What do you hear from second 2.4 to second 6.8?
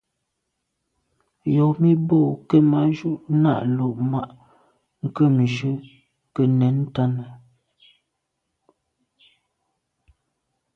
Kemaju’ na’ lo mà nkebnjù nke nèn